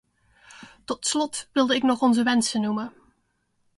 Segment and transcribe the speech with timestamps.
[0.85, 2.93] Tot slot wilde ik nog onze wensen noemen.